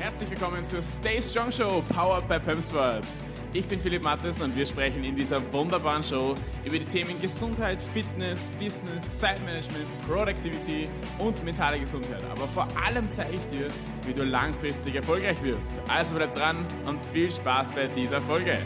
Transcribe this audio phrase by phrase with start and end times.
[0.00, 3.28] Herzlich willkommen zur Stay Strong Show, powered by Pump Sports.
[3.52, 6.34] Ich bin Philipp Mattes und wir sprechen in dieser wunderbaren Show
[6.64, 12.24] über die Themen Gesundheit, Fitness, Business, Zeitmanagement, Productivity und mentale Gesundheit.
[12.32, 13.70] Aber vor allem zeige ich dir,
[14.06, 15.82] wie du langfristig erfolgreich wirst.
[15.86, 18.56] Also bleib dran und viel Spaß bei dieser Folge.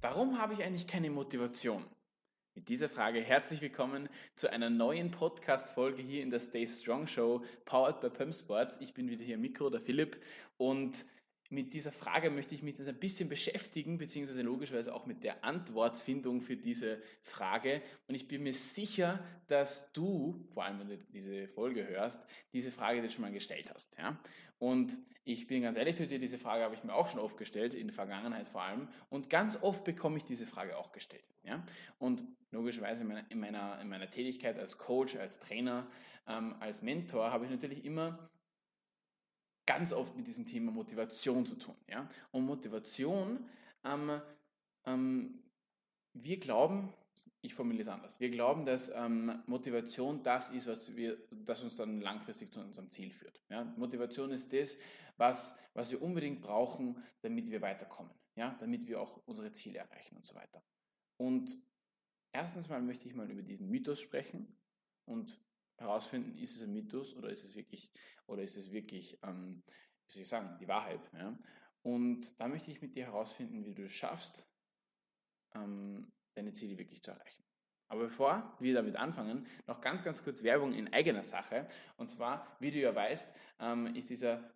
[0.00, 1.82] Warum habe ich eigentlich keine Motivation?
[2.56, 7.44] Mit dieser Frage herzlich willkommen zu einer neuen Podcast-Folge hier in der Stay Strong Show,
[7.66, 8.78] powered by Pump Sports.
[8.80, 10.16] Ich bin wieder hier Mikro, der Philipp,
[10.56, 11.04] und
[11.50, 15.44] mit dieser Frage möchte ich mich jetzt ein bisschen beschäftigen, beziehungsweise logischerweise auch mit der
[15.44, 17.82] Antwortfindung für diese Frage.
[18.08, 22.72] Und ich bin mir sicher, dass du, vor allem wenn du diese Folge hörst, diese
[22.72, 23.96] Frage dir schon mal gestellt hast.
[23.98, 24.18] Ja?
[24.58, 27.36] Und ich bin ganz ehrlich zu dir, diese Frage habe ich mir auch schon oft
[27.36, 28.88] gestellt, in der Vergangenheit vor allem.
[29.10, 31.24] Und ganz oft bekomme ich diese Frage auch gestellt.
[31.44, 31.64] Ja?
[31.98, 35.86] Und logischerweise in meiner, in meiner, in meiner Tätigkeit als Coach, als Trainer,
[36.28, 38.30] ähm, als Mentor habe ich natürlich immer
[39.66, 41.74] ganz oft mit diesem Thema Motivation zu tun.
[41.88, 42.08] Ja?
[42.30, 43.44] Und Motivation,
[43.84, 44.20] ähm,
[44.84, 45.42] ähm,
[46.14, 46.92] wir glauben,
[47.42, 51.76] ich formuliere es anders, wir glauben, dass ähm, Motivation das ist, was wir, das uns
[51.76, 53.40] dann langfristig zu unserem Ziel führt.
[53.48, 53.64] Ja?
[53.76, 54.78] Motivation ist das,
[55.16, 58.56] was, was wir unbedingt brauchen, damit wir weiterkommen, ja?
[58.60, 60.62] damit wir auch unsere Ziele erreichen und so weiter.
[61.18, 61.58] Und
[62.32, 64.56] erstens mal möchte ich mal über diesen Mythos sprechen
[65.06, 65.40] und
[65.78, 67.90] herausfinden, ist es ein Mythos oder ist es wirklich,
[68.26, 69.62] oder ist es wirklich, ähm,
[70.06, 71.10] wie soll ich sagen, die Wahrheit.
[71.12, 71.36] Ja?
[71.82, 74.46] Und da möchte ich mit dir herausfinden, wie du es schaffst,
[75.54, 77.44] ähm, deine Ziele wirklich zu erreichen.
[77.88, 81.68] Aber bevor wir damit anfangen, noch ganz, ganz kurz Werbung in eigener Sache.
[81.96, 83.28] Und zwar, wie du ja weißt,
[83.60, 84.50] ähm, ist dieser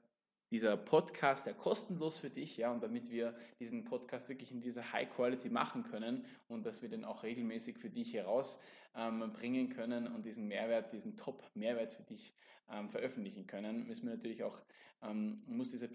[0.51, 4.93] dieser Podcast ja kostenlos für dich, ja, und damit wir diesen Podcast wirklich in dieser
[4.93, 10.09] High Quality machen können und dass wir den auch regelmäßig für dich herausbringen ähm, können
[10.09, 12.35] und diesen Mehrwert, diesen Top-Mehrwert für dich
[12.71, 14.61] ähm, veröffentlichen können, müssen wir natürlich auch,
[15.03, 15.89] ähm, muss dieser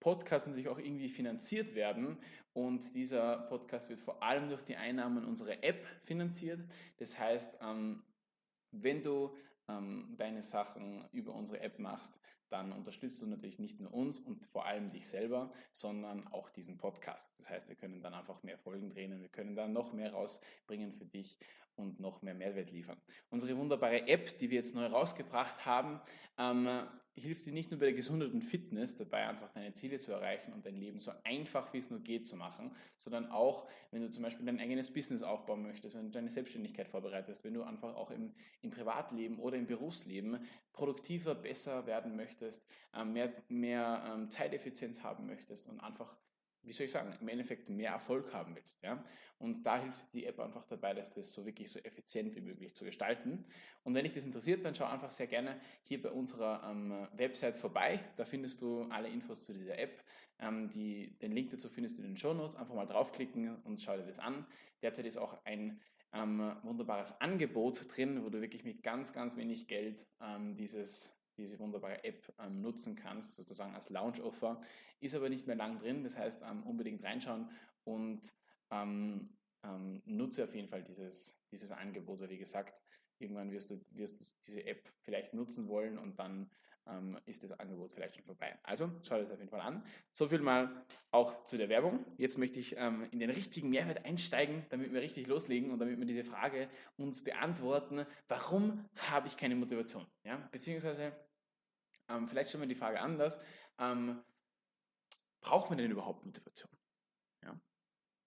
[0.00, 2.18] Podcast natürlich auch irgendwie finanziert werden
[2.52, 6.60] und dieser Podcast wird vor allem durch die Einnahmen unserer App finanziert.
[6.98, 8.02] Das heißt, ähm,
[8.70, 9.36] wenn du
[9.68, 12.20] ähm, deine Sachen über unsere App machst,
[12.50, 16.78] dann unterstützt du natürlich nicht nur uns und vor allem dich selber, sondern auch diesen
[16.78, 17.28] Podcast.
[17.38, 20.12] Das heißt, wir können dann einfach mehr Folgen drehen und wir können dann noch mehr
[20.12, 21.38] rausbringen für dich
[21.76, 23.00] und noch mehr Mehrwert liefern.
[23.30, 26.00] Unsere wunderbare App, die wir jetzt neu rausgebracht haben,
[26.36, 26.86] ähm,
[27.18, 30.52] hilft dir nicht nur bei der Gesundheit und Fitness dabei, einfach deine Ziele zu erreichen
[30.52, 34.10] und dein Leben so einfach wie es nur geht zu machen, sondern auch, wenn du
[34.10, 37.94] zum Beispiel dein eigenes Business aufbauen möchtest, wenn du deine Selbstständigkeit vorbereitest, wenn du einfach
[37.94, 40.38] auch im, im Privatleben oder im Berufsleben
[40.72, 42.64] produktiver, besser werden möchtest,
[42.94, 46.16] ähm, mehr, mehr ähm, Zeiteffizienz haben möchtest und einfach
[46.68, 48.82] wie soll ich sagen, im Endeffekt mehr Erfolg haben willst.
[48.82, 49.02] Ja?
[49.38, 52.74] Und da hilft die App einfach dabei, dass das so wirklich so effizient wie möglich
[52.74, 53.44] zu gestalten.
[53.84, 57.56] Und wenn dich das interessiert, dann schau einfach sehr gerne hier bei unserer ähm, Website
[57.56, 58.00] vorbei.
[58.16, 60.02] Da findest du alle Infos zu dieser App.
[60.40, 62.56] Ähm, die, den Link dazu findest du in den Show Notes.
[62.56, 64.46] Einfach mal draufklicken und schau dir das an.
[64.82, 65.80] Derzeit ist auch ein
[66.12, 71.58] ähm, wunderbares Angebot drin, wo du wirklich mit ganz, ganz wenig Geld ähm, dieses diese
[71.58, 74.60] wunderbare App ähm, nutzen kannst, sozusagen als Launch-Offer.
[75.00, 77.48] Ist aber nicht mehr lang drin, das heißt ähm, unbedingt reinschauen
[77.84, 78.20] und
[78.70, 79.30] ähm,
[79.64, 82.80] ähm, nutze auf jeden Fall dieses, dieses Angebot, weil wie gesagt,
[83.18, 86.50] irgendwann wirst du, wirst du diese App vielleicht nutzen wollen und dann
[86.88, 88.58] ähm, ist das Angebot vielleicht schon vorbei.
[88.62, 89.82] Also schau dir das auf jeden Fall an.
[90.12, 92.04] So viel mal auch zu der Werbung.
[92.16, 95.98] Jetzt möchte ich ähm, in den richtigen Mehrwert einsteigen, damit wir richtig loslegen und damit
[95.98, 100.06] wir diese Frage uns beantworten, warum habe ich keine Motivation?
[100.24, 100.36] Ja?
[100.50, 101.12] Beziehungsweise
[102.08, 103.40] ähm, vielleicht stellen wir die Frage anders.
[103.78, 104.22] Ähm,
[105.40, 106.70] braucht man denn überhaupt Motivation?
[107.42, 107.58] Ja?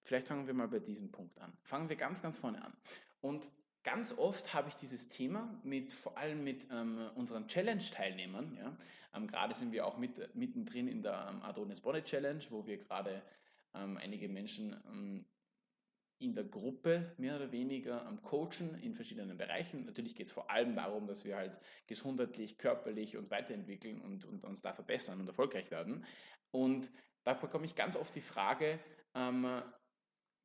[0.03, 1.57] Vielleicht fangen wir mal bei diesem Punkt an.
[1.63, 2.73] Fangen wir ganz, ganz vorne an.
[3.21, 3.49] Und
[3.83, 8.55] ganz oft habe ich dieses Thema mit, vor allem mit ähm, unseren Challenge-Teilnehmern.
[8.55, 8.77] Ja?
[9.13, 12.77] Ähm, gerade sind wir auch mit, mittendrin in der ähm, Adonis Body Challenge, wo wir
[12.77, 13.21] gerade
[13.73, 15.25] ähm, einige Menschen ähm,
[16.21, 19.85] in der Gruppe mehr oder weniger am Coachen in verschiedenen Bereichen.
[19.85, 21.57] Natürlich geht es vor allem darum, dass wir halt
[21.87, 26.05] gesundheitlich, körperlich und weiterentwickeln und, und uns da verbessern und erfolgreich werden.
[26.51, 26.91] Und
[27.23, 28.79] da bekomme ich ganz oft die Frage,
[29.15, 29.61] ähm,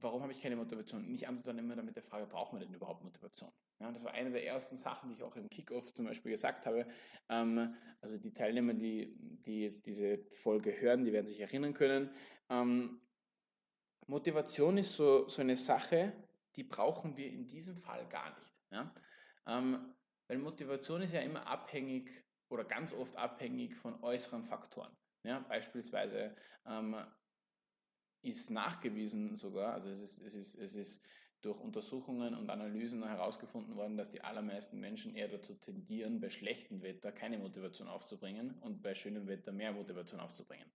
[0.00, 1.05] warum habe ich keine Motivation?
[1.05, 3.50] Und ich antworte dann immer damit der Frage, braucht man denn überhaupt Motivation?
[3.79, 6.65] Ja, das war eine der ersten Sachen, die ich auch im Kickoff zum Beispiel gesagt
[6.67, 6.87] habe.
[7.29, 9.15] Ähm, also die Teilnehmer, die,
[9.45, 12.11] die jetzt diese Folge hören, die werden sich erinnern können.
[12.49, 13.00] Ähm,
[14.06, 16.12] Motivation ist so, so eine Sache,
[16.55, 18.55] die brauchen wir in diesem Fall gar nicht.
[18.70, 18.94] Ja?
[19.47, 19.94] Ähm,
[20.29, 22.11] weil Motivation ist ja immer abhängig
[22.49, 24.97] oder ganz oft abhängig von äußeren Faktoren.
[25.23, 25.41] Ja?
[25.41, 26.35] Beispielsweise
[26.67, 26.97] ähm,
[28.23, 31.05] ist nachgewiesen sogar, also es ist, es ist, es ist
[31.43, 36.82] durch Untersuchungen und Analysen herausgefunden worden, dass die allermeisten Menschen eher dazu tendieren, bei schlechtem
[36.82, 40.69] Wetter keine Motivation aufzubringen und bei schönem Wetter mehr Motivation aufzubringen.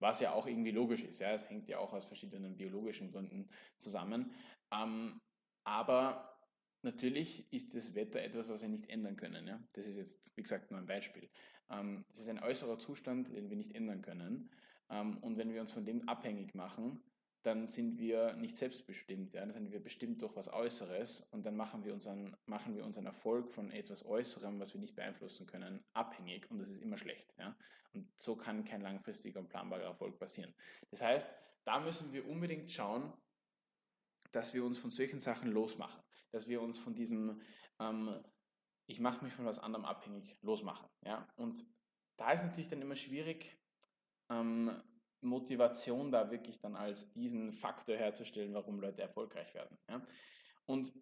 [0.00, 3.48] Was ja auch irgendwie logisch ist, ja, es hängt ja auch aus verschiedenen biologischen Gründen
[3.78, 4.32] zusammen.
[4.72, 5.20] Ähm,
[5.64, 6.38] aber
[6.82, 9.46] natürlich ist das Wetter etwas, was wir nicht ändern können.
[9.46, 9.60] Ja?
[9.72, 11.28] Das ist jetzt, wie gesagt, nur ein Beispiel.
[11.70, 14.50] Ähm, das ist ein äußerer Zustand, den wir nicht ändern können.
[14.90, 17.02] Ähm, und wenn wir uns von dem abhängig machen,
[17.42, 19.40] dann sind wir nicht selbstbestimmt, ja?
[19.40, 23.06] dann sind wir bestimmt durch was Äußeres und dann machen wir, unseren, machen wir unseren
[23.06, 27.32] Erfolg von etwas Äußerem, was wir nicht beeinflussen können, abhängig und das ist immer schlecht.
[27.38, 27.56] Ja?
[27.92, 30.54] Und so kann kein langfristiger und planbarer Erfolg passieren.
[30.90, 31.28] Das heißt,
[31.64, 33.12] da müssen wir unbedingt schauen,
[34.32, 37.40] dass wir uns von solchen Sachen losmachen, dass wir uns von diesem,
[37.78, 38.22] ähm,
[38.86, 40.88] ich mache mich von was anderem abhängig, losmachen.
[41.04, 41.26] Ja?
[41.36, 41.64] Und
[42.16, 43.56] da ist natürlich dann immer schwierig,
[44.30, 44.82] ähm,
[45.20, 49.76] Motivation da wirklich dann als diesen Faktor herzustellen, warum Leute erfolgreich werden.
[49.88, 50.06] Ja?
[50.66, 50.92] Und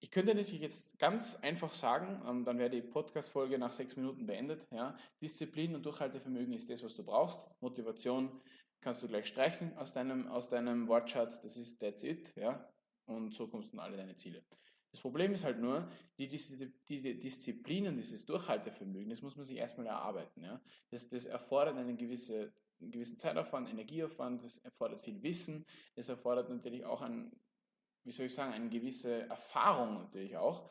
[0.00, 4.26] ich könnte natürlich jetzt ganz einfach sagen, ähm, dann wäre die Podcast-Folge nach sechs Minuten
[4.26, 4.66] beendet.
[4.70, 4.96] Ja?
[5.20, 7.40] Disziplin und Durchhaltevermögen ist das, was du brauchst.
[7.60, 8.40] Motivation
[8.80, 11.40] kannst du gleich streichen aus deinem, aus deinem Wortschatz.
[11.40, 12.32] Das ist that's it.
[12.36, 12.68] Ja?
[13.06, 14.44] Und so kommst du an alle deine Ziele.
[14.92, 15.88] Das Problem ist halt nur,
[16.18, 20.42] die, diese, diese Disziplin und dieses Durchhaltevermögen, das muss man sich erstmal erarbeiten.
[20.42, 20.60] Ja?
[20.90, 25.64] Das, das erfordert eine gewisse einen gewissen Zeitaufwand, Energieaufwand, das erfordert viel Wissen,
[25.94, 27.32] es erfordert natürlich auch ein,
[28.04, 30.70] wie soll ich sagen, eine gewisse Erfahrung natürlich auch.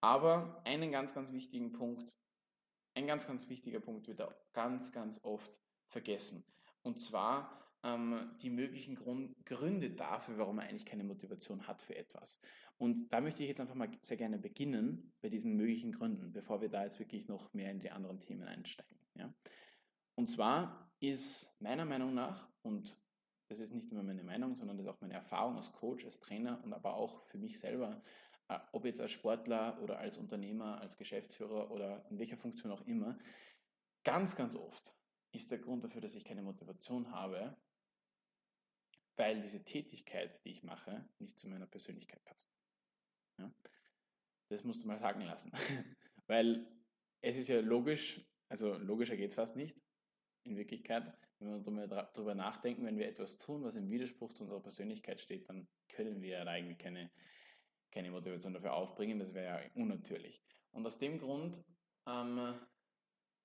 [0.00, 2.16] Aber einen ganz, ganz wichtigen Punkt,
[2.94, 6.44] ein ganz, ganz wichtiger Punkt wird auch ganz, ganz oft vergessen.
[6.82, 11.96] Und zwar ähm, die möglichen Grund, Gründe dafür, warum man eigentlich keine Motivation hat für
[11.96, 12.40] etwas.
[12.78, 16.60] Und da möchte ich jetzt einfach mal sehr gerne beginnen bei diesen möglichen Gründen, bevor
[16.60, 18.98] wir da jetzt wirklich noch mehr in die anderen Themen einsteigen.
[19.14, 19.32] Ja?
[20.14, 22.96] Und zwar ist meiner Meinung nach, und
[23.48, 26.20] das ist nicht nur meine Meinung, sondern das ist auch meine Erfahrung als Coach, als
[26.20, 28.02] Trainer und aber auch für mich selber,
[28.48, 32.86] äh, ob jetzt als Sportler oder als Unternehmer, als Geschäftsführer oder in welcher Funktion auch
[32.86, 33.18] immer,
[34.04, 34.94] ganz, ganz oft
[35.32, 37.56] ist der Grund dafür, dass ich keine Motivation habe,
[39.16, 42.52] weil diese Tätigkeit, die ich mache, nicht zu meiner Persönlichkeit passt.
[43.38, 43.52] Ja?
[44.48, 45.52] Das musst du mal sagen lassen.
[46.26, 46.66] weil
[47.20, 49.76] es ist ja logisch, also logischer geht es fast nicht,
[50.44, 54.60] in Wirklichkeit, wenn wir darüber nachdenken, wenn wir etwas tun, was im Widerspruch zu unserer
[54.60, 57.10] Persönlichkeit steht, dann können wir ja eigentlich keine,
[57.92, 59.18] keine Motivation dafür aufbringen.
[59.18, 60.42] Das wäre ja unnatürlich.
[60.72, 61.64] Und aus dem Grund,
[62.06, 62.54] ähm,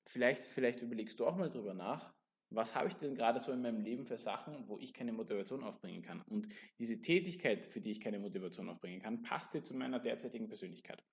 [0.05, 2.13] vielleicht, vielleicht überlegst du auch mal darüber nach,
[2.49, 5.63] was habe ich denn gerade so in meinem Leben für Sachen, wo ich keine Motivation
[5.63, 6.21] aufbringen kann?
[6.23, 6.47] Und
[6.77, 11.03] diese Tätigkeit, für die ich keine Motivation aufbringen kann, passt dir zu meiner derzeitigen Persönlichkeit.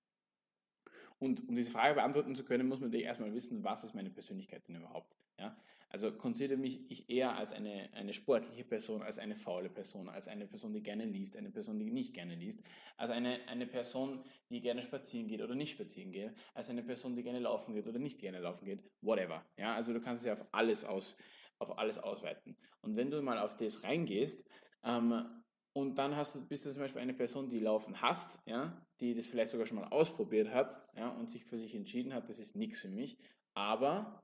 [1.19, 4.11] Und um diese Frage beantworten zu können, muss man natürlich erstmal wissen, was ist meine
[4.11, 5.17] Persönlichkeit denn überhaupt?
[5.43, 5.56] Ja?
[5.89, 10.29] Also consider mich ich eher als eine, eine sportliche Person, als eine faule Person, als
[10.29, 12.62] eine Person, die gerne liest, eine Person, die nicht gerne liest,
[12.97, 17.17] als eine, eine Person, die gerne spazieren geht oder nicht spazieren geht, als eine Person,
[17.17, 19.44] die gerne laufen geht oder nicht gerne laufen geht, whatever.
[19.59, 19.75] Ja?
[19.75, 21.17] Also du kannst es ja auf alles, aus,
[21.59, 22.56] auf alles ausweiten.
[22.81, 24.49] Und wenn du mal auf das reingehst,
[24.85, 25.43] ähm,
[25.75, 29.15] und dann hast du, bist du zum Beispiel eine Person, die Laufen hasst, ja, die
[29.15, 32.39] das vielleicht sogar schon mal ausprobiert hat ja, und sich für sich entschieden hat, das
[32.39, 33.17] ist nichts für mich.
[33.55, 34.23] Aber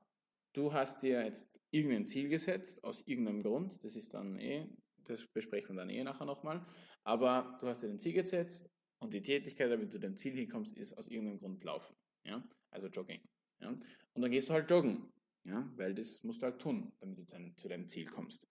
[0.58, 4.66] du hast dir jetzt irgendein Ziel gesetzt, aus irgendeinem Grund, das ist dann eh,
[5.04, 6.66] das besprechen wir dann eh nachher nochmal,
[7.04, 8.68] aber du hast dir ein Ziel gesetzt
[8.98, 12.88] und die Tätigkeit, damit du dem Ziel hinkommst, ist aus irgendeinem Grund Laufen, ja, also
[12.88, 13.20] Jogging.
[13.60, 13.70] Ja.
[13.70, 15.12] Und dann gehst du halt joggen,
[15.44, 18.48] ja, weil das musst du halt tun, damit du zu deinem Ziel kommst.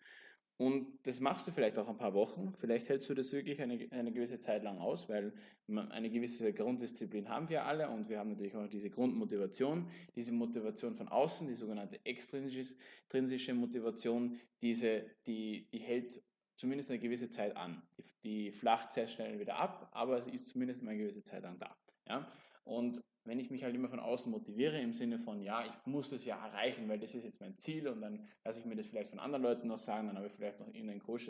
[0.57, 2.51] Und das machst du vielleicht auch ein paar Wochen.
[2.55, 5.33] Vielleicht hältst du das wirklich eine, eine gewisse Zeit lang aus, weil
[5.67, 10.95] eine gewisse Grunddisziplin haben wir alle und wir haben natürlich auch diese Grundmotivation, diese Motivation
[10.95, 16.23] von außen, die sogenannte extrinsische Motivation, diese, die, die hält
[16.55, 17.83] zumindest eine gewisse Zeit an.
[17.99, 21.59] Die, die flacht sehr schnell wieder ab, aber sie ist zumindest eine gewisse Zeit lang
[21.59, 21.77] da.
[22.07, 22.31] Ja?
[22.63, 26.09] Und wenn ich mich halt immer von außen motiviere im Sinne von, ja, ich muss
[26.09, 28.87] das ja erreichen, weil das ist jetzt mein Ziel und dann lasse ich mir das
[28.87, 31.29] vielleicht von anderen Leuten noch sagen, dann habe ich vielleicht noch irgendeinen Coach,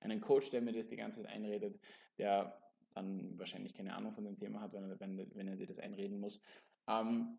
[0.00, 1.78] einen Coach, der mir das die ganze Zeit einredet,
[2.16, 2.58] der
[2.94, 5.78] dann wahrscheinlich keine Ahnung von dem Thema hat, wenn er, wenn, wenn er dir das
[5.78, 6.40] einreden muss.
[6.88, 7.38] Ähm,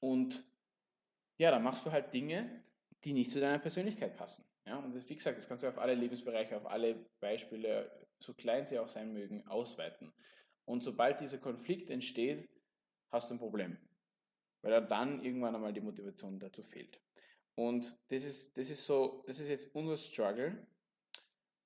[0.00, 0.44] und
[1.38, 2.64] ja, dann machst du halt Dinge,
[3.04, 4.44] die nicht zu deiner Persönlichkeit passen.
[4.66, 8.32] Ja, und das, wie gesagt, das kannst du auf alle Lebensbereiche, auf alle Beispiele, so
[8.32, 10.12] klein sie auch sein mögen, ausweiten.
[10.64, 12.48] Und sobald dieser Konflikt entsteht,
[13.12, 13.76] hast du ein Problem.
[14.62, 17.00] Weil dann irgendwann einmal die Motivation dazu fehlt.
[17.54, 20.66] Und das ist, das ist so, das ist jetzt unser Struggle.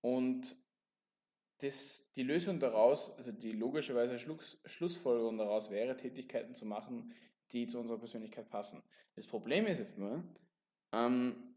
[0.00, 0.56] Und
[1.58, 7.14] das, die Lösung daraus, also die logischerweise Schluss, Schlussfolgerung daraus wäre, Tätigkeiten zu machen,
[7.52, 8.82] die zu unserer Persönlichkeit passen.
[9.14, 10.22] Das Problem ist jetzt nur,
[10.92, 11.54] ähm,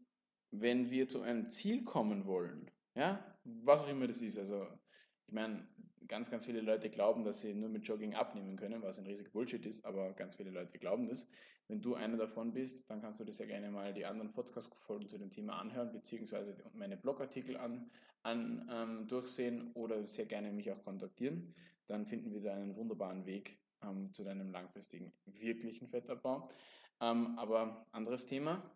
[0.50, 4.66] wenn wir zu einem Ziel kommen wollen, ja, was auch immer das ist, also
[5.26, 5.68] ich meine,
[6.10, 9.30] ganz, ganz viele Leute glauben, dass sie nur mit Jogging abnehmen können, was ein riesiger
[9.30, 11.28] Bullshit ist, aber ganz viele Leute glauben das.
[11.68, 15.08] Wenn du einer davon bist, dann kannst du dir sehr gerne mal die anderen Podcast-Folgen
[15.08, 17.88] zu dem Thema anhören, beziehungsweise meine Blogartikel an,
[18.24, 21.54] an ähm, durchsehen oder sehr gerne mich auch kontaktieren.
[21.86, 26.50] Dann finden wir da einen wunderbaren Weg ähm, zu deinem langfristigen, wirklichen Fettabbau.
[27.00, 28.68] Ähm, aber anderes Thema.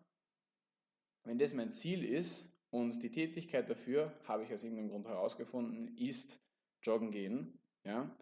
[1.25, 5.97] Wenn das mein Ziel ist und die Tätigkeit dafür, habe ich aus irgendeinem Grund herausgefunden,
[5.97, 6.39] ist
[6.85, 8.15] joggen gehen, ja,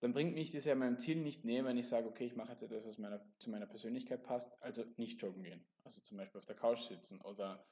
[0.00, 2.52] dann bringt mich das ja meinem Ziel nicht näher, wenn ich sage, okay, ich mache
[2.52, 5.64] jetzt etwas, was meiner, zu meiner Persönlichkeit passt, also nicht joggen gehen.
[5.84, 7.66] Also zum Beispiel auf der Couch sitzen oder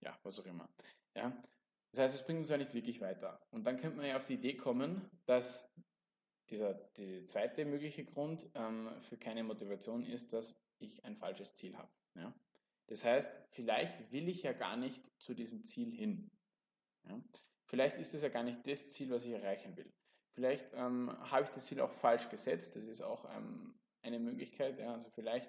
[0.00, 0.68] ja, was auch immer.
[1.14, 1.36] Ja.
[1.90, 3.40] Das heißt, es bringt uns ja nicht wirklich weiter.
[3.50, 5.68] Und dann könnte man ja auf die Idee kommen, dass
[6.50, 11.76] dieser die zweite mögliche Grund ähm, für keine Motivation ist, dass ich ein falsches Ziel
[11.76, 11.90] habe.
[12.14, 12.32] Ja.
[12.86, 16.30] Das heißt, vielleicht will ich ja gar nicht zu diesem Ziel hin.
[17.08, 17.20] Ja.
[17.66, 19.92] Vielleicht ist es ja gar nicht das Ziel, was ich erreichen will.
[20.34, 22.76] Vielleicht ähm, habe ich das Ziel auch falsch gesetzt.
[22.76, 24.78] Das ist auch ähm, eine Möglichkeit.
[24.78, 24.92] Ja.
[24.92, 25.48] Also vielleicht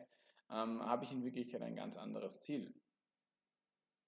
[0.50, 2.74] ähm, habe ich in Wirklichkeit ein ganz anderes Ziel.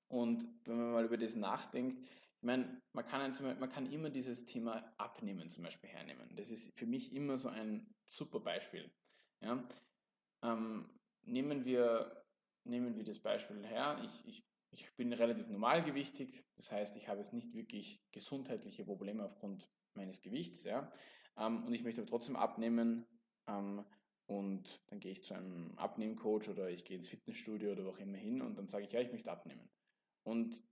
[0.08, 4.46] Und wenn man mal über das nachdenkt, ich meine, man kann, man kann immer dieses
[4.46, 6.36] Thema Abnehmen zum Beispiel hernehmen.
[6.36, 8.90] Das ist für mich immer so ein super Beispiel.
[9.42, 9.62] Ja?
[10.44, 10.90] Ähm,
[11.24, 12.24] nehmen, wir,
[12.64, 14.00] nehmen wir das Beispiel her.
[14.06, 19.26] Ich, ich, ich bin relativ normalgewichtig, das heißt, ich habe jetzt nicht wirklich gesundheitliche Probleme
[19.26, 20.64] aufgrund meines Gewichts.
[20.64, 20.92] Ja?
[21.38, 23.06] Ähm, und ich möchte aber trotzdem abnehmen.
[23.48, 23.86] Ähm,
[24.28, 27.98] und dann gehe ich zu einem Abnehmcoach oder ich gehe ins Fitnessstudio oder wo auch
[27.98, 29.72] immer hin und dann sage ich, ja, ich möchte abnehmen.
[30.24, 30.64] Und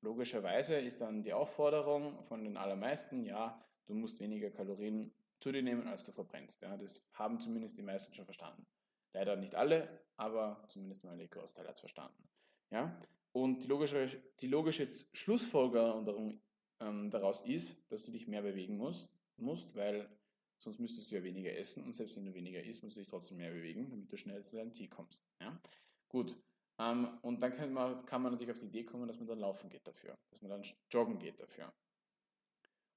[0.00, 5.62] logischerweise ist dann die Aufforderung von den allermeisten, ja, du musst weniger Kalorien zu dir
[5.62, 6.62] nehmen, als du verbrennst.
[6.62, 8.66] Ja, das haben zumindest die meisten schon verstanden.
[9.12, 12.30] Leider nicht alle, aber zumindest mal der Großteil hat es verstanden.
[12.70, 12.98] Ja?
[13.36, 14.08] Und die logische,
[14.40, 16.40] die logische Schlussfolgerung
[16.80, 20.08] ähm, daraus ist, dass du dich mehr bewegen musst, musst, weil
[20.56, 23.10] sonst müsstest du ja weniger essen und selbst wenn du weniger isst, musst du dich
[23.10, 25.22] trotzdem mehr bewegen, damit du schnell zu deinem Ziel kommst.
[25.38, 25.60] Ja?
[26.08, 26.34] Gut,
[26.78, 29.40] ähm, und dann kann man, kann man natürlich auf die Idee kommen, dass man dann
[29.40, 31.70] laufen geht dafür, dass man dann joggen geht dafür.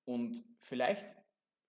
[0.05, 1.17] Und vielleicht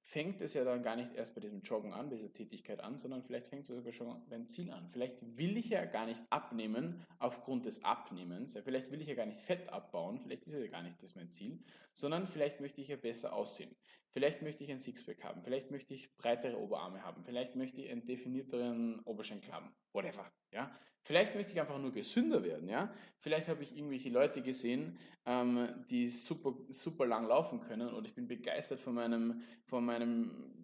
[0.02, 2.98] fängt es ja dann gar nicht erst bei diesem Joggen an, bei dieser Tätigkeit an,
[2.98, 4.88] sondern vielleicht fängt es sogar schon beim Ziel an.
[4.88, 9.26] Vielleicht will ich ja gar nicht abnehmen aufgrund des Abnehmens, vielleicht will ich ja gar
[9.26, 11.58] nicht Fett abbauen, vielleicht ist ja gar nicht das mein Ziel,
[11.94, 13.74] sondern vielleicht möchte ich ja besser aussehen.
[14.12, 17.90] Vielleicht möchte ich ein Sixpack haben, vielleicht möchte ich breitere Oberarme haben, vielleicht möchte ich
[17.90, 20.30] einen definierteren Oberschenkel haben, whatever.
[20.52, 20.70] Ja?
[21.02, 22.68] Vielleicht möchte ich einfach nur gesünder werden.
[22.68, 22.92] Ja?
[23.20, 28.14] Vielleicht habe ich irgendwelche Leute gesehen, ähm, die super, super lang laufen können und ich
[28.14, 30.59] bin begeistert von meinem, von meinem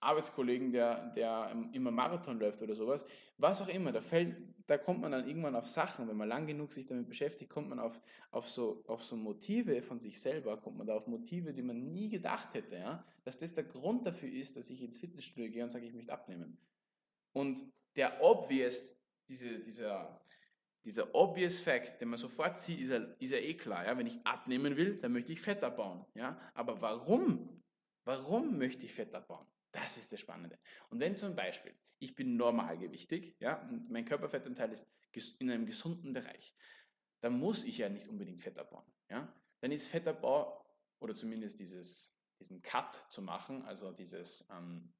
[0.00, 3.04] Arbeitskollegen, der, der immer Marathon läuft oder sowas.
[3.38, 4.36] Was auch immer, da, fällt,
[4.66, 7.68] da kommt man dann irgendwann auf Sachen, wenn man lang genug sich damit beschäftigt, kommt
[7.68, 11.52] man auf, auf, so, auf so Motive von sich selber, kommt man da auf Motive,
[11.52, 13.04] die man nie gedacht hätte, ja?
[13.24, 16.12] dass das der Grund dafür ist, dass ich ins Fitnessstudio gehe und sage, ich möchte
[16.12, 16.56] abnehmen.
[17.32, 17.62] Und
[17.96, 18.96] der obvious
[19.28, 20.20] diese, dieser,
[20.84, 23.84] dieser obvious fact, den man sofort sieht, ist ja, ist ja eh klar.
[23.86, 23.98] Ja?
[23.98, 26.04] Wenn ich abnehmen will, dann möchte ich Fett abbauen.
[26.14, 26.38] Ja?
[26.54, 27.55] Aber warum?
[28.06, 29.46] Warum möchte ich Fett abbauen?
[29.72, 30.58] Das ist das Spannende.
[30.88, 34.72] Und wenn zum Beispiel, ich bin normalgewichtig, ja, und mein Körperfettanteil
[35.12, 36.54] ist in einem gesunden Bereich,
[37.20, 38.90] dann muss ich ja nicht unbedingt Fett abbauen.
[39.10, 39.34] Ja?
[39.60, 40.64] Dann ist Fettabbau
[41.00, 44.94] oder zumindest dieses, diesen Cut zu machen, also dieses ähm,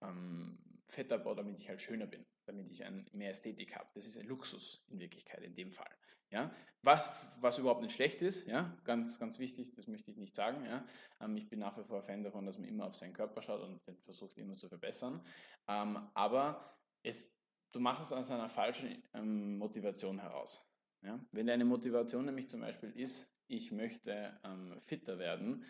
[0.00, 0.58] ähm,
[0.88, 3.88] Fettabbau, damit ich halt schöner bin damit ich ein, mehr Ästhetik habe.
[3.94, 5.94] Das ist ein Luxus in Wirklichkeit in dem Fall.
[6.30, 6.50] Ja?
[6.82, 8.76] Was, was überhaupt nicht schlecht ist, ja?
[8.84, 10.64] ganz, ganz wichtig, das möchte ich nicht sagen.
[10.64, 10.84] Ja?
[11.20, 13.62] Ähm, ich bin nach wie vor Fan davon, dass man immer auf seinen Körper schaut
[13.62, 15.20] und versucht immer zu verbessern.
[15.66, 17.32] Ähm, aber es,
[17.72, 20.64] du machst es aus einer falschen ähm, Motivation heraus.
[21.02, 21.18] Ja?
[21.32, 25.64] Wenn deine Motivation nämlich zum Beispiel ist, ich möchte ähm, fitter werden,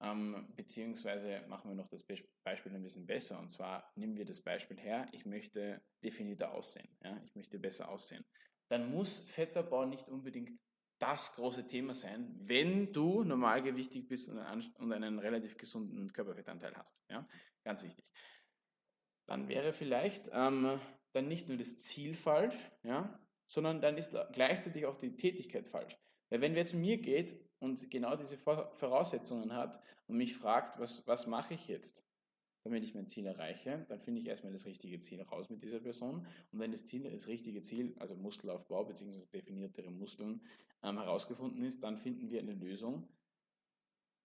[0.00, 3.38] ähm, beziehungsweise machen wir noch das Beispiel ein bisschen besser.
[3.38, 6.88] Und zwar nehmen wir das Beispiel her, ich möchte definierter aussehen.
[7.02, 7.20] Ja?
[7.24, 8.24] Ich möchte besser aussehen.
[8.74, 10.58] Dann muss Fettabbau nicht unbedingt
[10.98, 16.74] das große Thema sein, wenn du normalgewichtig bist und einen, und einen relativ gesunden Körperfettanteil
[16.74, 17.00] hast.
[17.08, 17.24] Ja?
[17.62, 18.04] Ganz wichtig.
[19.28, 20.80] Dann wäre vielleicht ähm,
[21.12, 23.16] dann nicht nur das Ziel falsch, ja,
[23.46, 25.96] sondern dann ist gleichzeitig auch die Tätigkeit falsch.
[26.28, 31.06] Weil wenn wer zu mir geht und genau diese Voraussetzungen hat und mich fragt, was,
[31.06, 32.04] was mache ich jetzt,
[32.64, 35.80] damit ich mein Ziel erreiche, dann finde ich erstmal das richtige Ziel raus mit dieser
[35.80, 36.26] Person.
[36.50, 39.20] Und wenn das Ziel, das richtige Ziel, also Muskelaufbau bzw.
[39.32, 40.40] definiertere Muskeln
[40.82, 43.06] ähm, herausgefunden ist, dann finden wir eine Lösung,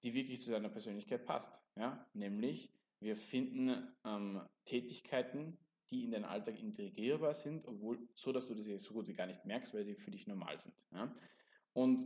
[0.03, 1.53] die wirklich zu deiner Persönlichkeit passt.
[1.75, 2.08] Ja?
[2.13, 5.58] Nämlich, wir finden ähm, Tätigkeiten,
[5.89, 9.27] die in deinen Alltag integrierbar sind, obwohl so, dass du das so gut wie gar
[9.27, 10.75] nicht merkst, weil sie für dich normal sind.
[10.93, 11.13] Ja?
[11.74, 12.05] Und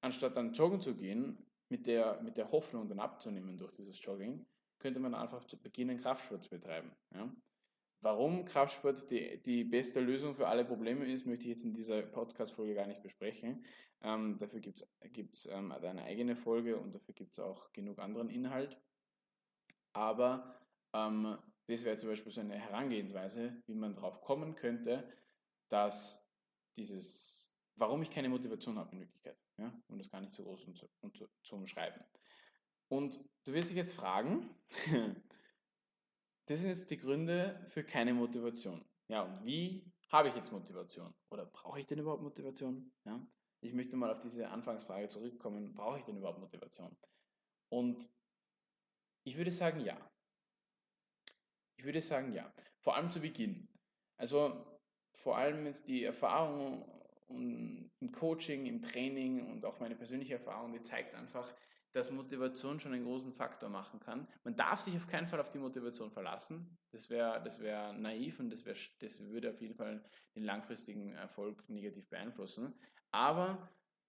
[0.00, 1.38] anstatt dann joggen zu gehen,
[1.68, 4.44] mit der, mit der Hoffnung dann abzunehmen durch dieses Jogging,
[4.80, 6.90] könnte man einfach zu Beginn Kraftsport betreiben.
[7.14, 7.32] Ja?
[8.02, 12.02] Warum Kraftsport die, die beste Lösung für alle Probleme ist, möchte ich jetzt in dieser
[12.02, 13.64] Podcast-Folge gar nicht besprechen.
[14.02, 18.30] Ähm, dafür gibt es ähm, eine eigene Folge und dafür gibt es auch genug anderen
[18.30, 18.80] Inhalt.
[19.92, 20.56] Aber
[20.94, 25.06] ähm, das wäre zum Beispiel so eine Herangehensweise, wie man darauf kommen könnte,
[25.68, 26.26] dass
[26.76, 30.64] dieses, warum ich keine Motivation habe in Wirklichkeit, ja, um das gar nicht so groß
[30.64, 32.02] und zu, und zu, zu umschreiben.
[32.90, 34.50] Und du wirst dich jetzt fragen,
[36.46, 38.84] das sind jetzt die Gründe für keine Motivation.
[39.08, 41.14] Ja, und wie habe ich jetzt Motivation?
[41.30, 42.92] Oder brauche ich denn überhaupt Motivation?
[43.04, 43.24] Ja?
[43.60, 45.72] Ich möchte mal auf diese Anfangsfrage zurückkommen.
[45.74, 46.96] Brauche ich denn überhaupt Motivation?
[47.68, 48.10] Und
[49.24, 49.96] ich würde sagen, ja.
[51.76, 52.52] Ich würde sagen, ja.
[52.80, 53.68] Vor allem zu Beginn.
[54.16, 54.80] Also
[55.12, 56.84] vor allem jetzt die Erfahrung
[57.28, 61.54] im Coaching, im Training und auch meine persönliche Erfahrung, die zeigt einfach,
[61.92, 64.28] dass Motivation schon einen großen Faktor machen kann.
[64.44, 66.78] Man darf sich auf keinen Fall auf die Motivation verlassen.
[66.92, 70.04] Das wäre das wär naiv und das, wär, das würde auf jeden Fall
[70.34, 72.74] den langfristigen Erfolg negativ beeinflussen.
[73.10, 73.68] Aber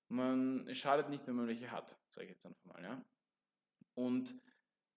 [0.09, 2.83] man, es schadet nicht, wenn man welche hat, sage ich jetzt einfach mal.
[2.83, 3.03] Ja?
[3.95, 4.35] Und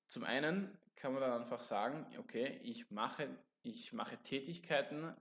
[0.06, 3.28] zum einen kann man dann einfach sagen, okay, ich mache,
[3.62, 5.14] ich mache Tätigkeiten,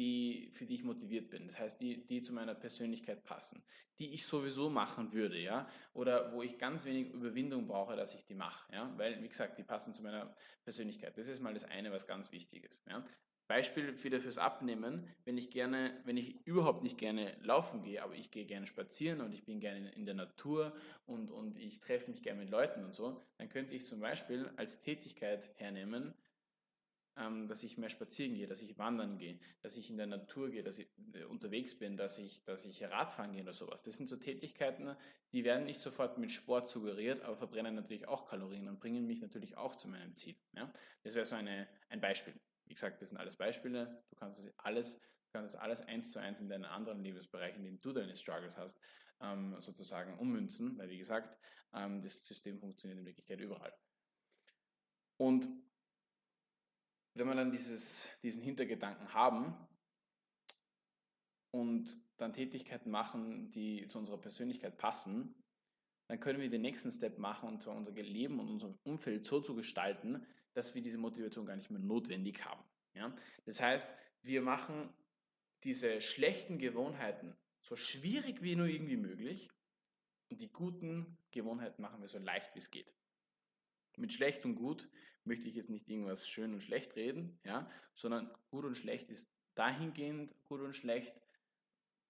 [0.00, 1.46] die, für die ich motiviert bin.
[1.46, 3.62] Das heißt, die, die zu meiner Persönlichkeit passen,
[3.98, 8.24] die ich sowieso machen würde, ja, oder wo ich ganz wenig Überwindung brauche, dass ich
[8.24, 11.18] die mache, ja, weil, wie gesagt, die passen zu meiner Persönlichkeit.
[11.18, 13.04] Das ist mal das eine, was ganz wichtig ist, ja.
[13.46, 18.14] Beispiel wieder fürs Abnehmen, wenn ich gerne, wenn ich überhaupt nicht gerne laufen gehe, aber
[18.14, 20.72] ich gehe gerne spazieren und ich bin gerne in der Natur
[21.04, 24.48] und, und ich treffe mich gerne mit Leuten und so, dann könnte ich zum Beispiel
[24.54, 26.14] als Tätigkeit hernehmen,
[27.16, 30.50] ähm, dass ich mehr spazieren gehe, dass ich wandern gehe, dass ich in der Natur
[30.50, 33.82] gehe, dass ich äh, unterwegs bin, dass ich, dass ich Radfahren gehe oder sowas.
[33.82, 34.96] Das sind so Tätigkeiten,
[35.32, 39.20] die werden nicht sofort mit Sport suggeriert, aber verbrennen natürlich auch Kalorien und bringen mich
[39.20, 40.36] natürlich auch zu meinem Ziel.
[40.52, 40.72] Ja?
[41.02, 42.34] Das wäre so eine, ein Beispiel.
[42.66, 44.02] Wie gesagt, das sind alles Beispiele.
[44.10, 45.00] Du kannst das alles,
[45.32, 48.56] kannst das alles eins zu eins in deinen anderen Lebensbereichen, in denen du deine Struggles
[48.56, 48.78] hast,
[49.20, 51.36] ähm, sozusagen ummünzen, weil wie gesagt,
[51.74, 53.74] ähm, das System funktioniert in Wirklichkeit überall.
[55.16, 55.48] Und
[57.14, 59.54] wenn wir dann dieses, diesen Hintergedanken haben
[61.50, 65.34] und dann Tätigkeiten machen, die zu unserer Persönlichkeit passen,
[66.08, 69.40] dann können wir den nächsten Step machen und zwar unser Leben und unser Umfeld so
[69.40, 72.64] zu gestalten, dass wir diese Motivation gar nicht mehr notwendig haben.
[72.94, 73.14] Ja?
[73.44, 73.88] Das heißt,
[74.22, 74.92] wir machen
[75.62, 79.50] diese schlechten Gewohnheiten so schwierig wie nur irgendwie möglich
[80.30, 82.94] und die guten Gewohnheiten machen wir so leicht wie es geht.
[84.00, 84.88] Mit schlecht und gut
[85.24, 89.30] möchte ich jetzt nicht irgendwas schön und schlecht reden, ja, sondern gut und schlecht ist
[89.54, 91.14] dahingehend gut und schlecht,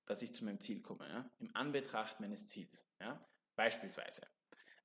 [0.07, 2.88] dass ich zu meinem Ziel komme, ja, im Anbetracht meines Ziels.
[3.00, 3.24] Ja.
[3.57, 4.22] Beispielsweise.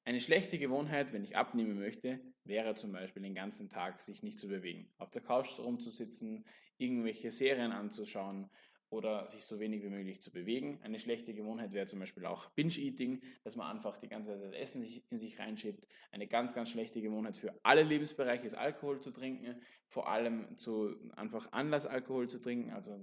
[0.04, 4.40] Eine schlechte Gewohnheit, wenn ich abnehmen möchte, wäre zum Beispiel den ganzen Tag sich nicht
[4.40, 6.46] zu bewegen, auf der Couch rumzusitzen,
[6.78, 8.50] irgendwelche Serien anzuschauen
[8.90, 10.80] oder sich so wenig wie möglich zu bewegen.
[10.84, 14.54] Eine schlechte Gewohnheit wäre zum Beispiel auch Binge-Eating, dass man einfach die ganze Zeit das
[14.54, 15.88] Essen in sich reinschiebt.
[16.12, 20.96] Eine ganz, ganz schlechte Gewohnheit für alle Lebensbereiche ist Alkohol zu trinken, vor allem zu
[21.16, 22.72] einfach Anlass Alkohol zu trinken.
[22.72, 23.00] Also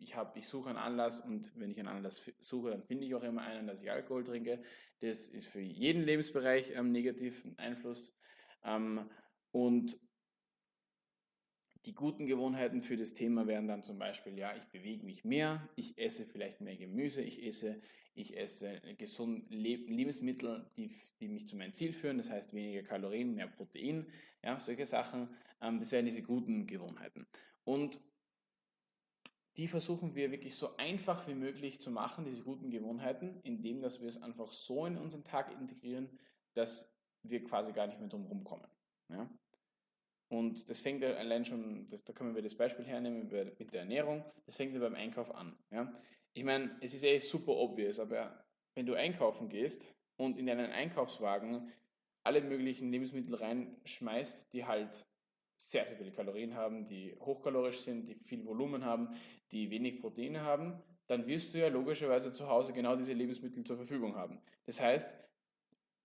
[0.00, 3.14] ich, hab, ich suche einen Anlass und wenn ich einen Anlass suche, dann finde ich
[3.14, 4.62] auch immer einen, dass ich Alkohol trinke.
[5.00, 8.14] Das ist für jeden Lebensbereich ähm, negativen Einfluss.
[8.64, 9.08] Ähm,
[9.52, 9.98] und
[11.88, 15.66] die guten Gewohnheiten für das Thema wären dann zum Beispiel, ja, ich bewege mich mehr,
[15.74, 17.80] ich esse vielleicht mehr Gemüse, ich esse,
[18.14, 23.34] ich esse gesunde Lebensmittel, die, die mich zu meinem Ziel führen, das heißt weniger Kalorien,
[23.34, 24.06] mehr Protein,
[24.44, 27.26] ja, solche Sachen, ähm, das wären diese guten Gewohnheiten.
[27.64, 27.98] Und
[29.56, 33.98] die versuchen wir wirklich so einfach wie möglich zu machen, diese guten Gewohnheiten, indem dass
[33.98, 36.10] wir es einfach so in unseren Tag integrieren,
[36.52, 38.66] dass wir quasi gar nicht mehr drum rumkommen.
[39.08, 39.30] Ja?
[40.28, 44.24] Und das fängt allein schon, das, da können wir das Beispiel hernehmen mit der Ernährung,
[44.44, 45.56] das fängt ja beim Einkauf an.
[45.70, 45.92] Ja?
[46.34, 50.70] Ich meine, es ist eh super obvious, aber wenn du einkaufen gehst und in deinen
[50.70, 51.72] Einkaufswagen
[52.24, 55.06] alle möglichen Lebensmittel reinschmeißt, die halt
[55.56, 59.08] sehr, sehr viele Kalorien haben, die hochkalorisch sind, die viel Volumen haben,
[59.50, 63.76] die wenig Proteine haben, dann wirst du ja logischerweise zu Hause genau diese Lebensmittel zur
[63.76, 64.40] Verfügung haben.
[64.66, 65.08] Das heißt,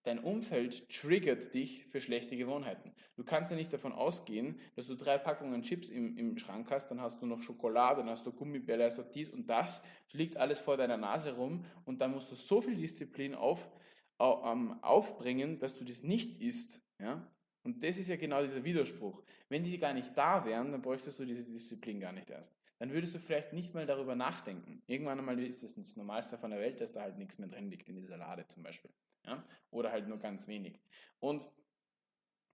[0.04, 2.92] Dein Umfeld triggert dich für schlechte Gewohnheiten.
[3.16, 6.92] Du kannst ja nicht davon ausgehen, dass du drei Packungen Chips im, im Schrank hast,
[6.92, 10.36] dann hast du noch Schokolade, dann hast du Gummibälle, hast du dies und das, liegt
[10.36, 13.70] alles vor deiner Nase rum und dann musst du so viel Disziplin auf,
[14.18, 16.82] aufbringen, dass du das nicht isst.
[17.00, 17.26] Ja?
[17.64, 19.24] Und das ist ja genau dieser Widerspruch.
[19.48, 22.54] Wenn die gar nicht da wären, dann bräuchtest du diese Disziplin gar nicht erst.
[22.80, 24.82] Dann würdest du vielleicht nicht mal darüber nachdenken.
[24.86, 27.70] Irgendwann einmal ist das das Normalste von der Welt, dass da halt nichts mehr drin
[27.70, 28.92] liegt in dieser Lade zum Beispiel.
[29.26, 29.44] Ja?
[29.72, 30.80] Oder halt nur ganz wenig.
[31.20, 31.50] Und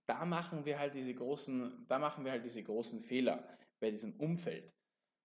[0.06, 3.46] da machen wir halt diese großen, da machen wir halt diese großen Fehler
[3.78, 4.72] bei diesem Umfeld.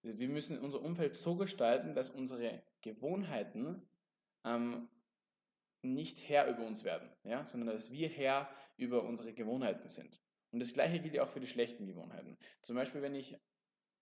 [0.02, 3.82] Wir müssen unser Umfeld so gestalten, dass unsere Gewohnheiten
[4.44, 4.88] ähm,
[5.82, 7.44] nicht Herr über uns werden, ja?
[7.44, 10.20] sondern dass wir Herr über unsere Gewohnheiten sind.
[10.52, 12.38] Und das gleiche gilt ja auch für die schlechten Gewohnheiten.
[12.62, 13.36] Zum Beispiel, wenn ich,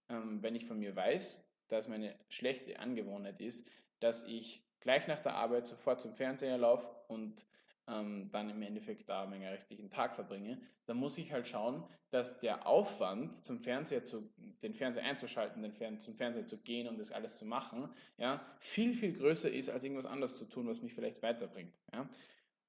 [0.09, 3.67] ähm, wenn ich von mir weiß, dass meine schlechte Angewohnheit ist,
[4.01, 7.45] dass ich gleich nach der Arbeit sofort zum Fernseher laufe und
[7.89, 12.39] ähm, dann im Endeffekt da meinen restlichen Tag verbringe, dann muss ich halt schauen, dass
[12.39, 14.31] der Aufwand, zum Fernseher zu,
[14.63, 18.41] den Fernseher einzuschalten, den Fern zum Fernseher zu gehen und das alles zu machen, ja,
[18.59, 21.75] viel, viel größer ist, als irgendwas anderes zu tun, was mich vielleicht weiterbringt.
[21.93, 22.09] Ja.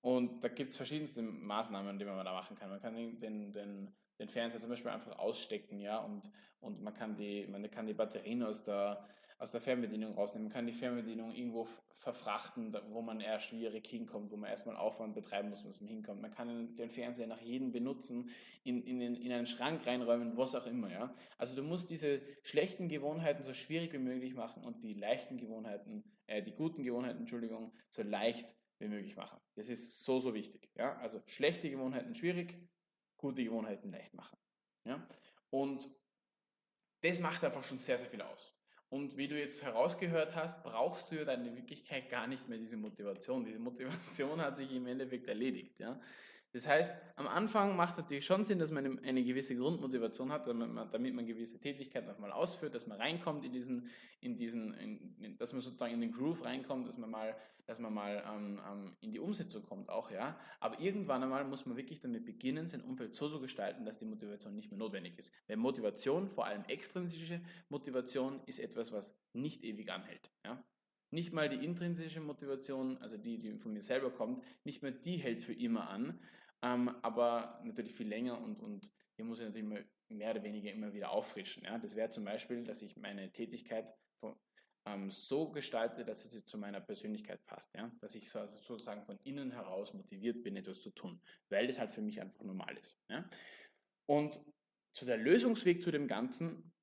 [0.02, 2.70] Und da gibt es verschiedenste Maßnahmen, die man da machen kann.
[2.70, 7.16] Man kann den, den, den Fernseher zum Beispiel einfach ausstecken, ja, und, und man, kann
[7.16, 11.68] die, man kann die Batterien aus der, aus der Fernbedienung rausnehmen, kann die Fernbedienung irgendwo
[11.98, 16.22] verfrachten, wo man eher schwierig hinkommt, wo man erstmal Aufwand betreiben muss, bis man hinkommt.
[16.22, 18.30] Man kann den Fernseher nach jedem benutzen,
[18.64, 20.92] in, in, in einen Schrank reinräumen, was auch immer.
[20.92, 21.16] Ja?
[21.38, 26.04] Also du musst diese schlechten Gewohnheiten so schwierig wie möglich machen und die leichten Gewohnheiten,
[26.28, 29.40] äh, die guten Gewohnheiten, Entschuldigung, so leicht wie möglich machen.
[29.56, 30.70] Das ist so, so wichtig.
[30.76, 30.96] Ja?
[30.98, 32.56] Also schlechte Gewohnheiten schwierig,
[33.18, 34.38] gute Gewohnheiten leicht machen.
[34.86, 35.08] Ja?
[35.50, 35.90] Und
[37.02, 38.56] das macht einfach schon sehr, sehr viel aus.
[38.90, 42.78] Und wie du jetzt herausgehört hast, brauchst du ja in Wirklichkeit gar nicht mehr diese
[42.78, 43.44] Motivation.
[43.44, 45.80] Diese Motivation hat sich im Endeffekt erledigt.
[45.80, 46.00] Ja?
[46.56, 50.48] Das heißt, am Anfang macht es natürlich schon Sinn, dass man eine gewisse Grundmotivation hat,
[50.48, 53.90] damit man, damit man gewisse Tätigkeiten auch mal ausführt, dass man reinkommt in diesen,
[54.22, 57.94] in diesen, in, dass man sozusagen in den Groove reinkommt, dass man mal, dass man
[57.94, 60.40] mal ähm, ähm, in die Umsetzung kommt auch, ja.
[60.62, 64.06] Aber irgendwann einmal muss man wirklich damit beginnen, sein Umfeld so zu gestalten, dass die
[64.06, 65.34] Motivation nicht mehr notwendig ist.
[65.50, 70.64] Weil Motivation, vor allem extrinsische Motivation, ist etwas, was nicht ewig anhält, ja.
[71.12, 75.18] Nicht mal die intrinsische Motivation, also die, die von mir selber kommt, nicht mehr die
[75.18, 76.20] hält für immer an,
[76.66, 80.72] ähm, aber natürlich viel länger und, und hier muss ich natürlich mehr, mehr oder weniger
[80.72, 81.64] immer wieder auffrischen.
[81.64, 81.78] Ja?
[81.78, 83.88] Das wäre zum Beispiel, dass ich meine Tätigkeit
[84.20, 84.36] von,
[84.88, 87.72] ähm, so gestalte, dass sie zu meiner Persönlichkeit passt.
[87.76, 87.92] Ja?
[88.02, 91.78] Dass ich so, also sozusagen von innen heraus motiviert bin, etwas zu tun, weil das
[91.78, 92.98] halt für mich einfach normal ist.
[93.10, 93.30] Ja?
[94.08, 94.40] Und
[94.92, 96.74] zu der Lösungsweg zu dem Ganzen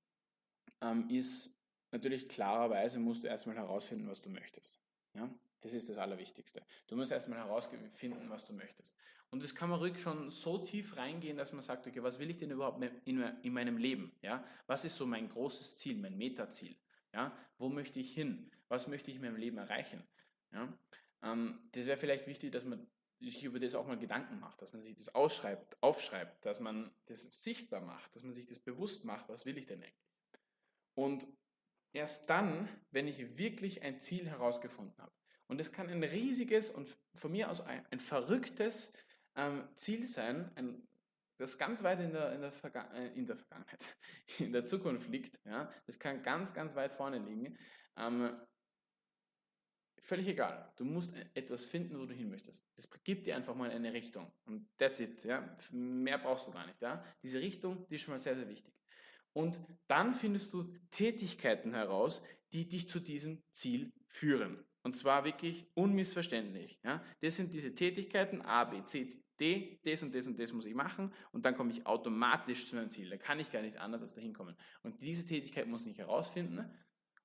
[0.81, 1.59] ähm, ist
[1.91, 4.81] natürlich klarerweise, musst du erstmal herausfinden, was du möchtest.
[5.15, 5.29] Ja?
[5.63, 6.63] Das ist das Allerwichtigste.
[6.89, 8.97] Du musst erstmal herausfinden, was du möchtest.
[9.31, 12.29] Und das kann man ruhig schon so tief reingehen, dass man sagt, okay, was will
[12.31, 14.13] ich denn überhaupt in, in meinem Leben?
[14.23, 14.45] Ja?
[14.67, 16.77] Was ist so mein großes Ziel, mein Metaziel?
[17.15, 17.35] Ja?
[17.59, 18.51] Wo möchte ich hin?
[18.69, 20.03] Was möchte ich in meinem Leben erreichen?
[20.53, 20.77] Ja?
[21.23, 22.87] Ähm, das wäre vielleicht wichtig, dass man
[23.21, 26.91] sich über das auch mal Gedanken macht, dass man sich das ausschreibt, aufschreibt, dass man
[27.07, 29.95] das sichtbar macht, dass man sich das bewusst macht, was will ich denn eigentlich?
[30.95, 31.27] Und
[31.93, 35.13] erst dann, wenn ich wirklich ein Ziel herausgefunden habe,
[35.49, 38.93] und es kann ein riesiges und von mir aus ein, ein verrücktes
[39.37, 40.87] ähm, Ziel sein, ein,
[41.39, 42.53] das ganz weit in der, in, der
[42.95, 43.97] äh, in der Vergangenheit,
[44.39, 45.39] in der Zukunft liegt.
[45.45, 45.73] Ja?
[45.87, 47.59] Das kann ganz, ganz weit vorne liegen.
[47.97, 48.39] Ähm,
[49.99, 50.73] völlig egal.
[50.77, 52.63] Du musst e-, etwas finden, wo du hin möchtest.
[52.77, 54.31] Das gibt dir einfach mal eine Richtung.
[54.45, 55.25] Und that's it.
[55.25, 55.57] Ja?
[55.71, 56.81] Mehr brauchst du gar nicht.
[56.81, 57.05] Ja?
[57.23, 58.75] Diese Richtung, die ist schon mal sehr, sehr wichtig.
[59.33, 64.63] Und dann findest du Tätigkeiten heraus, die dich zu diesem Ziel führen.
[64.83, 66.79] Und zwar wirklich unmissverständlich.
[66.85, 67.03] Ja?
[67.21, 70.75] Das sind diese Tätigkeiten A, B, C, D, das und das und das muss ich
[70.75, 73.09] machen und dann komme ich automatisch zu meinem Ziel.
[73.09, 74.57] Da kann ich gar nicht anders als dahin kommen.
[74.83, 76.65] Und diese Tätigkeit muss ich herausfinden.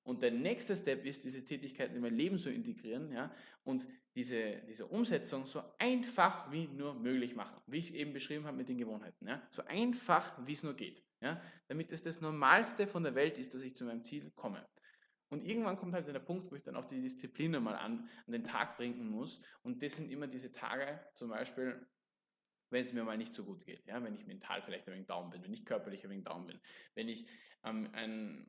[0.03, 3.29] Und der nächste Step ist, diese Tätigkeiten in mein Leben zu integrieren ja,
[3.65, 7.59] und diese, diese Umsetzung so einfach wie nur möglich machen.
[7.67, 9.27] Wie ich es eben beschrieben habe mit den Gewohnheiten.
[9.27, 9.41] Ja.
[9.51, 11.03] So einfach wie es nur geht.
[11.19, 14.65] Ja, damit es das Normalste von der Welt ist, dass ich zu meinem Ziel komme.
[15.29, 18.31] Und irgendwann kommt halt der Punkt, wo ich dann auch die Disziplin mal an, an
[18.31, 19.41] den Tag bringen muss.
[19.61, 21.85] Und das sind immer diese Tage, zum Beispiel,
[22.69, 25.07] wenn es mir mal nicht so gut geht, ja, wenn ich mental vielleicht ein wenig
[25.07, 26.59] down bin, wenn ich körperlich ein wenig down bin,
[26.95, 27.27] wenn ich
[27.63, 28.47] ähm, ein,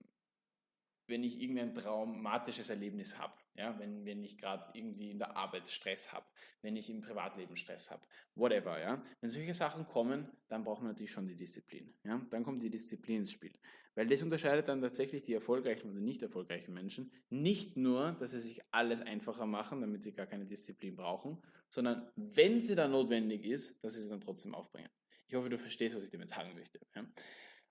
[1.07, 5.68] wenn ich irgendein traumatisches Erlebnis habe, ja, wenn, wenn ich gerade irgendwie in der Arbeit
[5.68, 6.25] Stress habe,
[6.62, 8.03] wenn ich im Privatleben Stress habe,
[8.37, 9.03] whatever, ja.
[9.21, 11.92] Wenn solche Sachen kommen, dann braucht man natürlich schon die Disziplin.
[12.05, 12.25] Ja.
[12.31, 13.53] Dann kommt die Disziplin ins Spiel.
[13.97, 17.11] Weil das unterscheidet dann tatsächlich die erfolgreichen oder nicht erfolgreichen Menschen.
[17.31, 22.09] Nicht nur, dass sie sich alles einfacher machen, damit sie gar keine Disziplin brauchen, sondern
[22.14, 24.90] wenn sie dann notwendig ist, dass sie sie dann trotzdem aufbringen.
[25.27, 26.79] Ich hoffe, du verstehst, was ich damit sagen möchte.
[26.94, 27.05] Ja.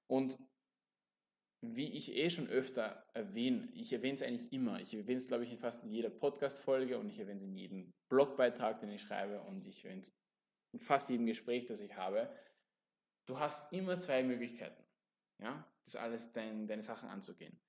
[0.08, 0.38] Und
[1.62, 5.44] wie ich eh schon öfter erwähne, ich erwähne es eigentlich immer, ich erwähne es, glaube
[5.44, 9.42] ich, in fast jeder Podcast-Folge und ich erwähne es in jedem Blogbeitrag, den ich schreibe
[9.42, 10.14] und ich erwähne es
[10.74, 12.30] in fast jedem Gespräch, das ich habe.
[13.26, 14.84] Du hast immer zwei Möglichkeiten,
[15.42, 17.60] ja, das alles, dein, deine Sachen anzugehen.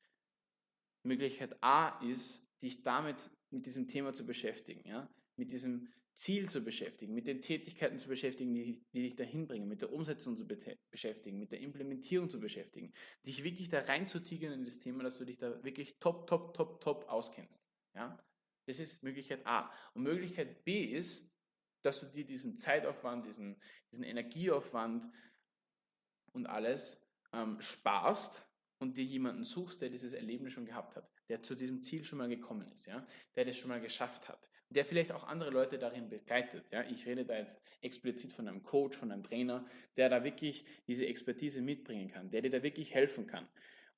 [1.04, 6.62] Möglichkeit A ist, dich damit, mit diesem Thema zu beschäftigen, ja, mit diesem Ziel zu
[6.62, 10.48] beschäftigen, mit den Tätigkeiten zu beschäftigen, die, die dich dahin bringen, mit der Umsetzung zu
[10.48, 12.92] beschäftigen, mit der Implementierung zu beschäftigen,
[13.24, 16.80] dich wirklich da reinzutigern in das Thema, dass du dich da wirklich top, top, top,
[16.80, 17.64] top auskennst.
[17.94, 18.18] Ja?
[18.66, 19.72] Das ist Möglichkeit A.
[19.94, 21.32] Und Möglichkeit B ist,
[21.82, 25.06] dass du dir diesen Zeitaufwand, diesen, diesen Energieaufwand
[26.32, 27.00] und alles
[27.32, 28.44] ähm, sparst
[28.80, 32.18] und dir jemanden suchst, der dieses Erlebnis schon gehabt hat, der zu diesem Ziel schon
[32.18, 35.78] mal gekommen ist, ja, der das schon mal geschafft hat, der vielleicht auch andere Leute
[35.78, 36.66] darin begleitet.
[36.72, 36.82] Ja.
[36.88, 41.06] Ich rede da jetzt explizit von einem Coach, von einem Trainer, der da wirklich diese
[41.06, 43.48] Expertise mitbringen kann, der dir da wirklich helfen kann.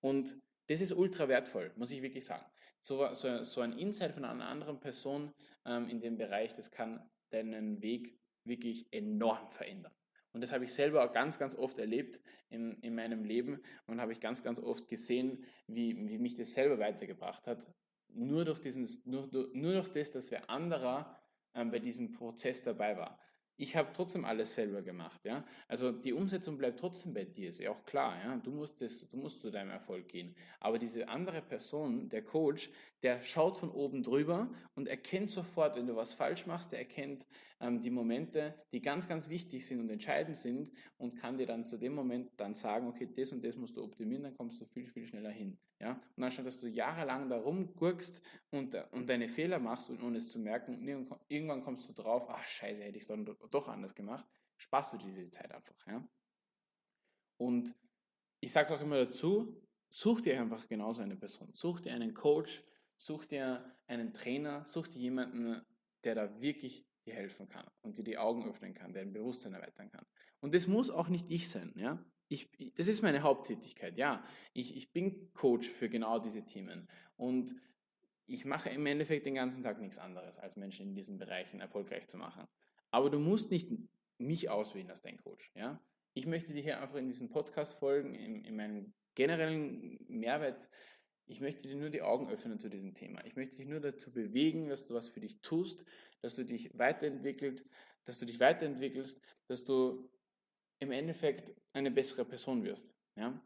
[0.01, 2.47] Und das ist ultra wertvoll, muss ich wirklich sagen.
[2.81, 5.33] So, so, so ein Insight von einer anderen Person
[5.67, 9.93] ähm, in dem Bereich, das kann deinen Weg wirklich enorm verändern.
[10.33, 14.01] Und das habe ich selber auch ganz, ganz oft erlebt in, in meinem Leben und
[14.01, 17.67] habe ich ganz, ganz oft gesehen, wie, wie mich das selber weitergebracht hat.
[18.09, 21.17] Nur durch, diesen, nur, nur durch das, dass wer anderer
[21.55, 23.19] ähm, bei diesem Prozess dabei war
[23.61, 25.45] ich habe trotzdem alles selber gemacht, ja.
[25.69, 28.37] Also die Umsetzung bleibt trotzdem bei dir, ist ja auch klar, ja.
[28.37, 30.35] Du musst das, du musst zu deinem Erfolg gehen.
[30.61, 32.71] Aber diese andere Person, der Coach,
[33.03, 37.27] der schaut von oben drüber und erkennt sofort, wenn du was falsch machst, der erkennt
[37.61, 41.67] ähm, die Momente, die ganz, ganz wichtig sind und entscheidend sind und kann dir dann
[41.67, 44.65] zu dem Moment dann sagen, okay, das und das musst du optimieren, dann kommst du
[44.65, 45.59] viel, viel schneller hin.
[45.79, 46.01] Ja?
[46.17, 48.21] Und anstatt dass du jahrelang da rumgurkst
[48.51, 50.87] und, und deine Fehler machst, ohne es zu merken,
[51.29, 54.99] irgendwann kommst du drauf, ach scheiße, hätte ich es dann doch anders gemacht, sparst du
[54.99, 55.87] diese Zeit einfach.
[55.87, 56.09] Ja?
[57.37, 57.75] Und
[58.41, 61.51] ich sage auch immer dazu, such dir einfach genauso eine Person.
[61.53, 62.63] Such dir einen Coach,
[62.97, 65.63] such dir einen Trainer, such dir jemanden,
[66.05, 69.91] der da wirklich dir helfen kann und dir die Augen öffnen kann, dein Bewusstsein erweitern
[69.91, 70.07] kann.
[70.41, 72.05] Und das muss auch nicht ich sein, ja.
[72.29, 74.25] Ich, das ist meine Haupttätigkeit, ja.
[74.53, 77.55] Ich, ich bin Coach für genau diese Themen und
[78.27, 82.07] ich mache im Endeffekt den ganzen Tag nichts anderes, als Menschen in diesen Bereichen erfolgreich
[82.07, 82.47] zu machen.
[82.93, 83.71] Aber du musst nicht
[84.19, 85.81] mich auswählen als dein Coach, ja.
[86.13, 90.69] Ich möchte dir hier einfach in diesen Podcast folgen, in, in meinem generellen Mehrwert
[91.31, 93.25] ich möchte dir nur die Augen öffnen zu diesem Thema.
[93.25, 95.85] Ich möchte dich nur dazu bewegen, dass du was für dich tust,
[96.23, 97.65] dass du dich weiterentwickelt,
[98.05, 100.11] dass du dich weiterentwickelst, dass du
[100.81, 102.97] im Endeffekt eine bessere Person wirst.
[103.17, 103.41] Ja?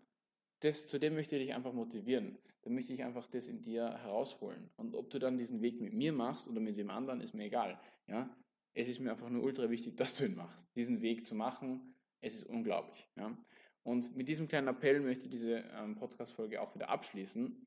[0.61, 2.39] Das, zu dem möchte ich dich einfach motivieren.
[2.63, 4.71] Da möchte ich einfach das in dir herausholen.
[4.77, 7.45] Und ob du dann diesen Weg mit mir machst oder mit dem anderen, ist mir
[7.45, 7.79] egal.
[8.07, 8.35] Ja?
[8.73, 10.75] Es ist mir einfach nur ultra wichtig, dass du ihn machst.
[10.75, 13.09] Diesen Weg zu machen, es ist unglaublich.
[13.17, 13.37] Ja?
[13.83, 17.67] Und mit diesem kleinen Appell möchte ich diese ähm, Podcast-Folge auch wieder abschließen.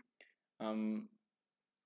[0.60, 1.10] Ähm,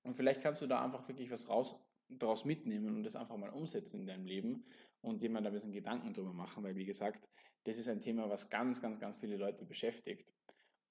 [0.04, 1.76] und vielleicht kannst du da einfach wirklich was raus,
[2.08, 4.64] daraus mitnehmen und das einfach mal umsetzen in deinem Leben
[5.00, 7.28] und dir mal da ein bisschen Gedanken drüber machen, weil wie gesagt,
[7.64, 10.32] das ist ein Thema, was ganz, ganz, ganz viele Leute beschäftigt.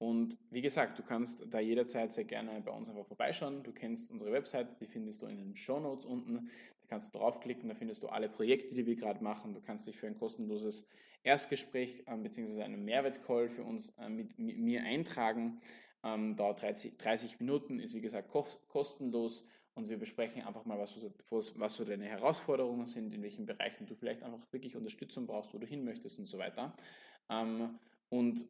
[0.02, 3.62] Und wie gesagt, du kannst da jederzeit sehr gerne bei uns einfach vorbeischauen.
[3.62, 6.50] Du kennst unsere Website, die findest du in den Show Notes unten.
[6.82, 9.54] Da kannst du draufklicken, da findest du alle Projekte, die wir gerade machen.
[9.54, 10.88] Du kannst dich für ein kostenloses
[11.22, 12.64] Erstgespräch äh, bzw.
[12.64, 15.62] einen Mehrwertcall für uns äh, mit, mit, mir eintragen.
[16.04, 18.32] Ähm, dauert 30, 30, Minuten, ist wie gesagt
[18.70, 21.12] kostenlos und wir besprechen einfach mal, was so,
[21.56, 25.58] was so deine Herausforderungen sind, in welchen Bereichen du vielleicht einfach wirklich Unterstützung brauchst, wo
[25.58, 26.76] du hin möchtest und so weiter.
[27.30, 27.80] Ähm,
[28.10, 28.46] und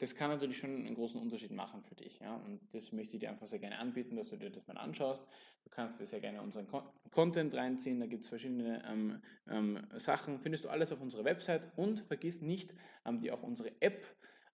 [0.00, 2.20] das kann natürlich schon einen großen Unterschied machen für dich.
[2.20, 2.36] Ja?
[2.36, 5.26] Und das möchte ich dir einfach sehr gerne anbieten, dass du dir das mal anschaust.
[5.62, 6.66] Du kannst dir sehr gerne unseren
[7.10, 8.00] Content reinziehen.
[8.00, 10.38] Da gibt es verschiedene ähm, ähm, Sachen.
[10.40, 11.70] Findest du alles auf unserer Website.
[11.76, 12.72] Und vergiss nicht,
[13.04, 14.02] ähm, dir auch unsere App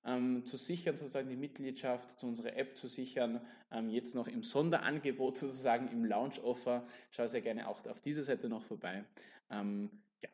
[0.06, 3.40] ähm, zu sichern, sozusagen die Mitgliedschaft zu unserer App zu sichern.
[3.70, 6.86] Ähm, jetzt noch im Sonderangebot sozusagen, im Launch-Offer.
[7.10, 9.04] Schau sehr gerne auch auf dieser Seite noch vorbei.
[9.50, 9.90] Ähm,
[10.22, 10.28] ja,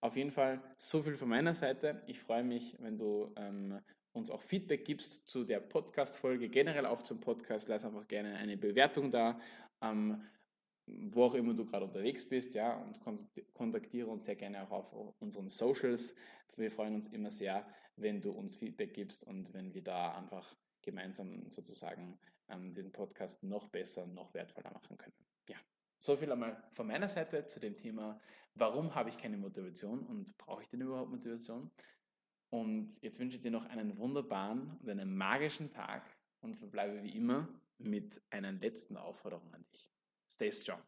[0.00, 2.02] auf jeden Fall so viel von meiner Seite.
[2.06, 3.78] Ich freue mich, wenn du ähm,
[4.12, 7.68] uns auch Feedback gibst zu der Podcast-Folge, generell auch zum Podcast.
[7.68, 9.38] Lass einfach gerne eine Bewertung da.
[11.10, 12.98] Wo auch immer du gerade unterwegs bist, ja, und
[13.54, 16.14] kontaktiere uns sehr gerne auch auf unseren Socials.
[16.56, 20.56] Wir freuen uns immer sehr, wenn du uns Feedback gibst und wenn wir da einfach
[20.82, 25.14] gemeinsam sozusagen ähm, den Podcast noch besser, noch wertvoller machen können.
[25.48, 25.56] Ja,
[25.98, 28.18] so viel einmal von meiner Seite zu dem Thema,
[28.54, 31.70] warum habe ich keine Motivation und brauche ich denn überhaupt Motivation?
[32.50, 36.02] Und jetzt wünsche ich dir noch einen wunderbaren und einen magischen Tag
[36.40, 37.48] und verbleibe wie immer
[37.78, 39.90] mit einer letzten Aufforderung an dich.
[40.38, 40.78] Stay strong.